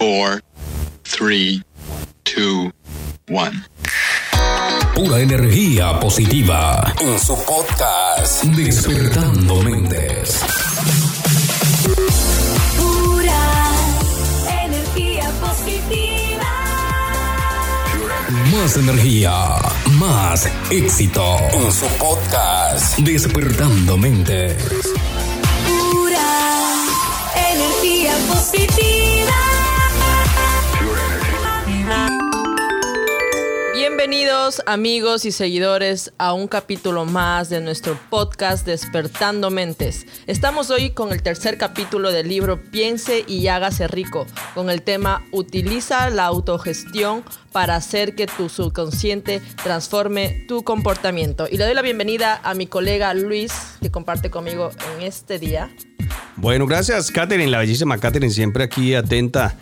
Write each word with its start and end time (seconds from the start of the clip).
four, 0.00 0.40
three, 1.04 1.62
two, 2.24 2.72
one. 3.28 3.52
Pura 4.94 5.20
energía 5.20 6.00
positiva 6.00 6.94
en 6.98 7.18
su 7.18 7.34
podcast 7.44 8.44
Despertando 8.44 9.62
Mentes. 9.62 10.40
Pura 12.78 13.72
energía 14.64 15.30
positiva. 15.42 16.50
Más 18.52 18.76
energía, 18.78 19.34
más 19.98 20.48
éxito 20.70 21.36
en 21.52 21.70
su 21.70 21.86
podcast 21.98 22.98
Despertando 23.00 23.98
Mentes. 23.98 24.64
Pura 25.92 26.20
energía 27.52 28.14
positiva. 28.32 28.99
Amigos 34.64 35.24
y 35.24 35.32
seguidores 35.32 36.12
a 36.16 36.34
un 36.34 36.46
capítulo 36.46 37.04
más 37.04 37.50
de 37.50 37.60
nuestro 37.60 37.98
podcast 38.10 38.64
Despertando 38.64 39.50
Mentes. 39.50 40.06
Estamos 40.28 40.70
hoy 40.70 40.90
con 40.90 41.10
el 41.12 41.20
tercer 41.20 41.58
capítulo 41.58 42.12
del 42.12 42.28
libro 42.28 42.62
Piense 42.70 43.24
y 43.26 43.48
hágase 43.48 43.88
rico, 43.88 44.28
con 44.54 44.70
el 44.70 44.82
tema 44.82 45.24
Utiliza 45.32 46.10
la 46.10 46.26
autogestión 46.26 47.24
para 47.50 47.74
hacer 47.74 48.14
que 48.14 48.28
tu 48.28 48.48
subconsciente 48.48 49.42
transforme 49.64 50.44
tu 50.46 50.62
comportamiento. 50.62 51.48
Y 51.50 51.56
le 51.56 51.64
doy 51.64 51.74
la 51.74 51.82
bienvenida 51.82 52.40
a 52.44 52.54
mi 52.54 52.68
colega 52.68 53.12
Luis, 53.14 53.52
que 53.82 53.90
comparte 53.90 54.30
conmigo 54.30 54.70
en 54.94 55.02
este 55.02 55.40
día. 55.40 55.74
Bueno, 56.36 56.66
gracias, 56.66 57.10
Katherine, 57.10 57.50
la 57.50 57.58
bellísima 57.58 57.98
Katherine, 57.98 58.32
siempre 58.32 58.62
aquí 58.62 58.94
atenta. 58.94 59.56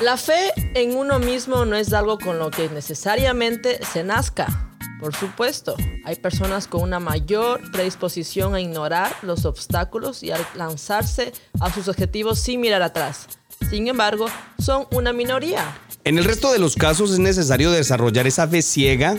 La 0.00 0.16
fe 0.16 0.50
en 0.74 0.96
uno 0.96 1.18
mismo 1.18 1.66
no 1.66 1.76
es 1.76 1.92
algo 1.92 2.18
con 2.18 2.38
lo 2.38 2.50
que 2.50 2.70
necesariamente 2.70 3.80
se 3.84 4.02
nazca. 4.02 4.70
Por 4.98 5.14
supuesto, 5.14 5.76
hay 6.06 6.16
personas 6.16 6.66
con 6.66 6.80
una 6.80 6.98
mayor 6.98 7.70
predisposición 7.70 8.54
a 8.54 8.60
ignorar 8.62 9.14
los 9.20 9.44
obstáculos 9.44 10.22
y 10.22 10.30
a 10.30 10.38
lanzarse 10.54 11.34
a 11.60 11.70
sus 11.70 11.86
objetivos 11.88 12.38
sin 12.38 12.62
mirar 12.62 12.80
atrás. 12.80 13.26
Sin 13.68 13.88
embargo, 13.88 14.28
son 14.58 14.86
una 14.90 15.12
minoría. 15.12 15.78
En 16.04 16.16
el 16.16 16.24
resto 16.24 16.50
de 16.50 16.58
los 16.58 16.76
casos 16.76 17.12
es 17.12 17.18
necesario 17.18 17.70
desarrollar 17.70 18.26
esa 18.26 18.48
fe 18.48 18.62
ciega 18.62 19.18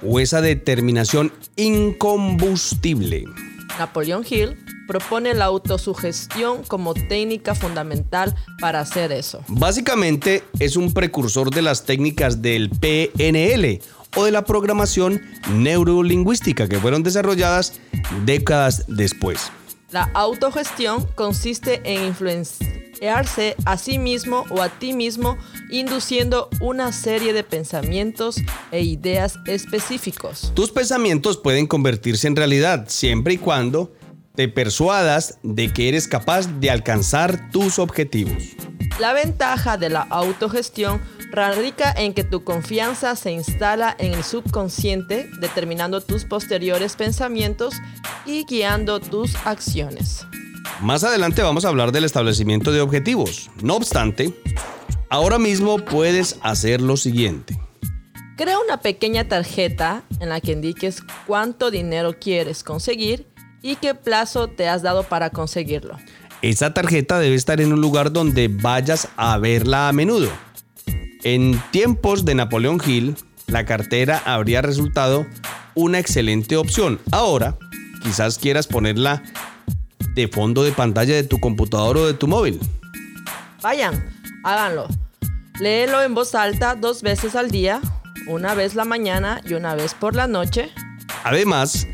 o 0.00 0.20
esa 0.20 0.40
determinación 0.40 1.32
incombustible. 1.56 3.24
Napoleon 3.80 4.24
Hill 4.28 4.56
propone 4.90 5.34
la 5.34 5.44
autosugestión 5.44 6.64
como 6.64 6.94
técnica 6.94 7.54
fundamental 7.54 8.34
para 8.60 8.80
hacer 8.80 9.12
eso. 9.12 9.40
Básicamente 9.46 10.42
es 10.58 10.74
un 10.74 10.92
precursor 10.92 11.54
de 11.54 11.62
las 11.62 11.84
técnicas 11.84 12.42
del 12.42 12.70
PNL 12.70 13.80
o 14.16 14.24
de 14.24 14.32
la 14.32 14.44
programación 14.44 15.22
neurolingüística 15.52 16.68
que 16.68 16.80
fueron 16.80 17.04
desarrolladas 17.04 17.74
décadas 18.24 18.86
después. 18.88 19.52
La 19.92 20.10
autogestión 20.12 21.06
consiste 21.14 21.82
en 21.84 22.06
influenciarse 22.06 23.54
a 23.66 23.78
sí 23.78 24.00
mismo 24.00 24.44
o 24.50 24.60
a 24.60 24.70
ti 24.70 24.92
mismo 24.92 25.38
induciendo 25.70 26.48
una 26.60 26.90
serie 26.90 27.32
de 27.32 27.44
pensamientos 27.44 28.38
e 28.72 28.80
ideas 28.80 29.38
específicos. 29.46 30.50
Tus 30.56 30.72
pensamientos 30.72 31.36
pueden 31.36 31.68
convertirse 31.68 32.26
en 32.26 32.34
realidad 32.34 32.86
siempre 32.88 33.34
y 33.34 33.38
cuando 33.38 33.92
te 34.34 34.48
persuadas 34.48 35.38
de 35.42 35.72
que 35.72 35.88
eres 35.88 36.08
capaz 36.08 36.46
de 36.60 36.70
alcanzar 36.70 37.50
tus 37.50 37.78
objetivos. 37.78 38.56
La 38.98 39.12
ventaja 39.12 39.76
de 39.76 39.88
la 39.88 40.02
autogestión 40.02 41.00
radica 41.30 41.92
en 41.92 42.12
que 42.12 42.24
tu 42.24 42.44
confianza 42.44 43.16
se 43.16 43.32
instala 43.32 43.94
en 43.98 44.14
el 44.14 44.24
subconsciente, 44.24 45.28
determinando 45.40 46.00
tus 46.00 46.24
posteriores 46.24 46.96
pensamientos 46.96 47.74
y 48.26 48.44
guiando 48.44 49.00
tus 49.00 49.36
acciones. 49.46 50.26
Más 50.80 51.04
adelante 51.04 51.42
vamos 51.42 51.64
a 51.64 51.68
hablar 51.68 51.92
del 51.92 52.04
establecimiento 52.04 52.72
de 52.72 52.80
objetivos. 52.80 53.50
No 53.62 53.76
obstante, 53.76 54.34
ahora 55.08 55.38
mismo 55.38 55.78
puedes 55.78 56.38
hacer 56.42 56.80
lo 56.80 56.96
siguiente. 56.96 57.58
Crea 58.36 58.58
una 58.58 58.80
pequeña 58.80 59.28
tarjeta 59.28 60.02
en 60.20 60.30
la 60.30 60.40
que 60.40 60.52
indiques 60.52 61.02
cuánto 61.26 61.70
dinero 61.70 62.18
quieres 62.18 62.64
conseguir 62.64 63.26
y 63.62 63.76
qué 63.76 63.94
plazo 63.94 64.48
te 64.48 64.68
has 64.68 64.82
dado 64.82 65.04
para 65.04 65.30
conseguirlo. 65.30 65.96
Esa 66.42 66.72
tarjeta 66.72 67.18
debe 67.18 67.34
estar 67.34 67.60
en 67.60 67.72
un 67.72 67.80
lugar 67.80 68.12
donde 68.12 68.48
vayas 68.48 69.08
a 69.16 69.36
verla 69.38 69.88
a 69.88 69.92
menudo. 69.92 70.30
En 71.22 71.62
tiempos 71.70 72.24
de 72.24 72.34
Napoleón 72.34 72.80
Hill, 72.84 73.14
la 73.46 73.66
cartera 73.66 74.22
habría 74.24 74.62
resultado 74.62 75.26
una 75.74 75.98
excelente 75.98 76.56
opción. 76.56 76.98
Ahora, 77.10 77.58
quizás 78.02 78.38
quieras 78.38 78.66
ponerla 78.66 79.22
de 80.14 80.28
fondo 80.28 80.62
de 80.62 80.72
pantalla 80.72 81.14
de 81.14 81.24
tu 81.24 81.38
computador 81.40 81.98
o 81.98 82.06
de 82.06 82.14
tu 82.14 82.26
móvil. 82.26 82.58
Vayan, 83.62 84.10
háganlo. 84.44 84.88
Léelo 85.60 86.02
en 86.02 86.14
voz 86.14 86.34
alta 86.34 86.74
dos 86.74 87.02
veces 87.02 87.36
al 87.36 87.50
día, 87.50 87.80
una 88.26 88.54
vez 88.54 88.74
la 88.74 88.86
mañana 88.86 89.42
y 89.44 89.52
una 89.52 89.74
vez 89.74 89.92
por 89.92 90.14
la 90.14 90.26
noche. 90.26 90.70
Además, 91.22 91.86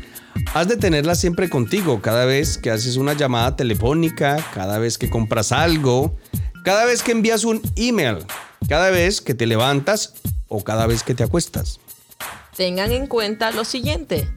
has 0.53 0.67
de 0.67 0.77
tenerla 0.77 1.15
siempre 1.15 1.49
contigo 1.49 2.01
cada 2.01 2.25
vez 2.25 2.57
que 2.57 2.71
haces 2.71 2.97
una 2.97 3.13
llamada 3.13 3.55
telefónica, 3.55 4.37
cada 4.53 4.79
vez 4.79 4.97
que 4.97 5.09
compras 5.09 5.51
algo, 5.51 6.15
cada 6.63 6.85
vez 6.85 7.03
que 7.03 7.11
envías 7.11 7.43
un 7.43 7.61
email, 7.75 8.17
cada 8.67 8.89
vez 8.89 9.21
que 9.21 9.33
te 9.33 9.45
levantas 9.45 10.13
o 10.47 10.63
cada 10.63 10.87
vez 10.87 11.03
que 11.03 11.13
te 11.13 11.23
acuestas. 11.23 11.79
Tengan 12.55 12.91
en 12.91 13.07
cuenta 13.07 13.51
lo 13.51 13.63
siguiente. 13.63 14.27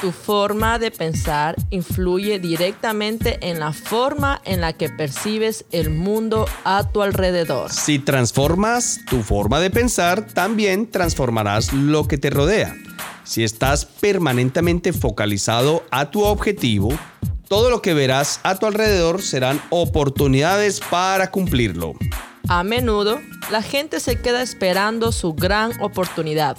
Tu 0.00 0.12
forma 0.12 0.78
de 0.78 0.90
pensar 0.90 1.56
influye 1.68 2.38
directamente 2.38 3.38
en 3.42 3.60
la 3.60 3.72
forma 3.72 4.40
en 4.44 4.62
la 4.62 4.72
que 4.72 4.88
percibes 4.88 5.66
el 5.72 5.90
mundo 5.90 6.46
a 6.64 6.88
tu 6.90 7.02
alrededor. 7.02 7.70
Si 7.70 7.98
transformas 7.98 9.00
tu 9.08 9.22
forma 9.22 9.60
de 9.60 9.70
pensar, 9.70 10.26
también 10.26 10.90
transformarás 10.90 11.74
lo 11.74 12.08
que 12.08 12.16
te 12.16 12.30
rodea. 12.30 12.74
Si 13.30 13.44
estás 13.44 13.84
permanentemente 13.84 14.92
focalizado 14.92 15.84
a 15.92 16.10
tu 16.10 16.24
objetivo, 16.24 16.98
todo 17.46 17.70
lo 17.70 17.80
que 17.80 17.94
verás 17.94 18.40
a 18.42 18.56
tu 18.56 18.66
alrededor 18.66 19.22
serán 19.22 19.62
oportunidades 19.70 20.80
para 20.80 21.30
cumplirlo. 21.30 21.92
A 22.48 22.64
menudo, 22.64 23.20
la 23.52 23.62
gente 23.62 24.00
se 24.00 24.20
queda 24.20 24.42
esperando 24.42 25.12
su 25.12 25.34
gran 25.34 25.80
oportunidad, 25.80 26.56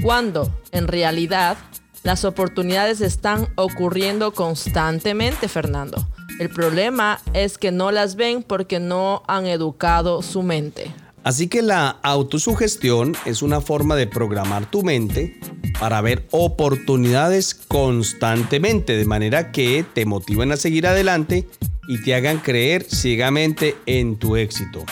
cuando, 0.00 0.56
en 0.70 0.86
realidad, 0.86 1.56
las 2.04 2.24
oportunidades 2.24 3.00
están 3.00 3.48
ocurriendo 3.56 4.32
constantemente, 4.32 5.48
Fernando. 5.48 6.06
El 6.38 6.50
problema 6.50 7.20
es 7.32 7.58
que 7.58 7.72
no 7.72 7.90
las 7.90 8.14
ven 8.14 8.44
porque 8.44 8.78
no 8.78 9.24
han 9.26 9.46
educado 9.46 10.22
su 10.22 10.44
mente. 10.44 10.94
Así 11.26 11.48
que 11.48 11.60
la 11.60 11.88
autosugestión 12.04 13.16
es 13.24 13.42
una 13.42 13.60
forma 13.60 13.96
de 13.96 14.06
programar 14.06 14.70
tu 14.70 14.84
mente 14.84 15.40
para 15.80 16.00
ver 16.00 16.24
oportunidades 16.30 17.52
constantemente, 17.52 18.96
de 18.96 19.04
manera 19.06 19.50
que 19.50 19.84
te 19.92 20.06
motiven 20.06 20.52
a 20.52 20.56
seguir 20.56 20.86
adelante 20.86 21.48
y 21.88 22.00
te 22.04 22.14
hagan 22.14 22.38
creer 22.38 22.84
ciegamente 22.84 23.74
en 23.86 24.20
tu 24.20 24.36
éxito. 24.36 24.84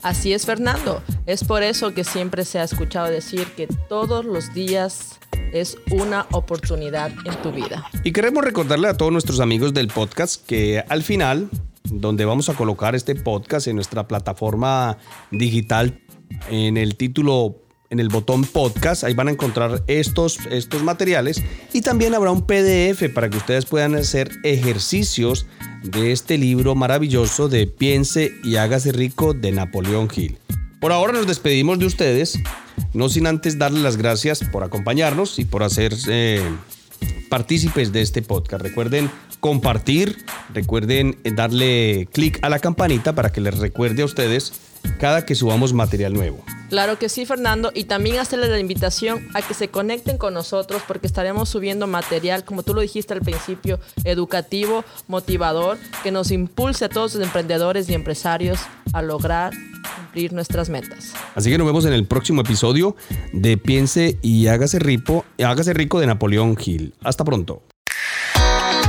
Así 0.00 0.32
es, 0.32 0.46
Fernando. 0.46 1.02
Es 1.26 1.44
por 1.44 1.62
eso 1.62 1.92
que 1.92 2.02
siempre 2.02 2.46
se 2.46 2.58
ha 2.58 2.64
escuchado 2.64 3.10
decir 3.10 3.48
que 3.54 3.66
todos 3.86 4.24
los 4.24 4.54
días 4.54 5.20
es 5.52 5.76
una 5.90 6.26
oportunidad 6.32 7.12
en 7.26 7.42
tu 7.42 7.52
vida. 7.52 7.84
Y 8.04 8.12
queremos 8.12 8.42
recordarle 8.42 8.88
a 8.88 8.96
todos 8.96 9.12
nuestros 9.12 9.38
amigos 9.38 9.74
del 9.74 9.88
podcast 9.88 10.46
que 10.46 10.82
al 10.88 11.02
final, 11.02 11.50
donde 11.84 12.24
vamos 12.24 12.48
a 12.48 12.54
colocar 12.54 12.94
este 12.94 13.14
podcast 13.14 13.66
en 13.66 13.76
nuestra 13.76 14.08
plataforma 14.08 14.96
digital, 15.30 16.00
en 16.50 16.76
el 16.78 16.96
título, 16.96 17.62
en 17.90 18.00
el 18.00 18.08
botón 18.08 18.44
podcast, 18.44 19.04
ahí 19.04 19.12
van 19.12 19.28
a 19.28 19.32
encontrar 19.32 19.84
estos, 19.86 20.38
estos 20.50 20.82
materiales 20.82 21.42
y 21.72 21.82
también 21.82 22.14
habrá 22.14 22.30
un 22.30 22.46
PDF 22.46 23.12
para 23.14 23.28
que 23.28 23.36
ustedes 23.36 23.66
puedan 23.66 23.94
hacer 23.94 24.30
ejercicios 24.44 25.46
de 25.82 26.12
este 26.12 26.38
libro 26.38 26.74
maravilloso 26.74 27.48
de 27.48 27.66
Piense 27.66 28.32
y 28.42 28.56
hágase 28.56 28.92
rico 28.92 29.34
de 29.34 29.52
Napoleón 29.52 30.08
Hill. 30.14 30.38
Por 30.80 30.92
ahora 30.92 31.12
nos 31.12 31.26
despedimos 31.26 31.78
de 31.78 31.86
ustedes, 31.86 32.38
no 32.94 33.10
sin 33.10 33.26
antes 33.26 33.58
darles 33.58 33.82
las 33.82 33.98
gracias 33.98 34.42
por 34.42 34.64
acompañarnos 34.64 35.38
y 35.38 35.44
por 35.44 35.62
hacer 35.62 35.94
eh, 36.08 36.42
partícipes 37.34 37.90
de 37.90 38.00
este 38.00 38.22
podcast. 38.22 38.62
Recuerden 38.62 39.10
compartir, 39.40 40.24
recuerden 40.52 41.18
darle 41.34 42.06
clic 42.12 42.38
a 42.42 42.48
la 42.48 42.60
campanita 42.60 43.16
para 43.16 43.32
que 43.32 43.40
les 43.40 43.58
recuerde 43.58 44.02
a 44.02 44.04
ustedes 44.04 44.52
cada 45.00 45.26
que 45.26 45.34
subamos 45.34 45.72
material 45.72 46.14
nuevo. 46.14 46.44
Claro 46.68 46.96
que 46.96 47.08
sí, 47.08 47.26
Fernando, 47.26 47.72
y 47.74 47.84
también 47.84 48.20
hacerles 48.20 48.50
la 48.50 48.60
invitación 48.60 49.26
a 49.34 49.42
que 49.42 49.52
se 49.52 49.66
conecten 49.66 50.16
con 50.16 50.32
nosotros 50.32 50.82
porque 50.86 51.08
estaremos 51.08 51.48
subiendo 51.48 51.88
material, 51.88 52.44
como 52.44 52.62
tú 52.62 52.72
lo 52.72 52.82
dijiste 52.82 53.14
al 53.14 53.20
principio, 53.20 53.80
educativo, 54.04 54.84
motivador, 55.08 55.76
que 56.04 56.12
nos 56.12 56.30
impulse 56.30 56.84
a 56.84 56.88
todos 56.88 57.16
los 57.16 57.24
emprendedores 57.24 57.90
y 57.90 57.94
empresarios 57.94 58.60
a 58.92 59.02
lograr 59.02 59.52
cumplir 60.14 60.32
nuestras 60.32 60.70
metas. 60.70 61.12
Así 61.34 61.50
que 61.50 61.58
nos 61.58 61.66
vemos 61.66 61.84
en 61.86 61.92
el 61.92 62.06
próximo 62.06 62.42
episodio 62.42 62.94
de 63.32 63.56
Piense 63.56 64.16
y 64.22 64.46
hágase 64.46 64.78
rico, 64.78 65.24
hágase 65.44 65.74
rico 65.74 65.98
de 65.98 66.06
Napoleón 66.06 66.56
Hill. 66.64 66.94
Hasta 67.02 67.24
pronto. 67.24 67.64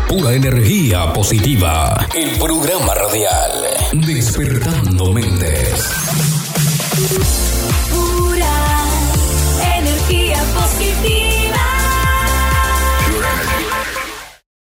Pura 0.07 0.33
energía 0.33 1.12
positiva. 1.13 2.07
El 2.13 2.38
programa 2.38 2.94
radial 2.94 3.51
Despertando 4.06 5.12
Mentes. 5.13 5.39
Pura 5.42 5.55